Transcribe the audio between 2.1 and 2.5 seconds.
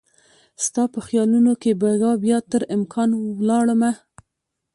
بیا